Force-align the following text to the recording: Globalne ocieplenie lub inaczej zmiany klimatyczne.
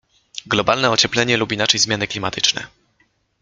Globalne 0.45 0.89
ocieplenie 0.91 1.37
lub 1.37 1.51
inaczej 1.51 1.79
zmiany 1.79 2.07
klimatyczne. 2.07 2.67